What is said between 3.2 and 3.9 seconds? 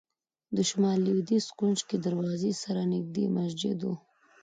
مسجد و.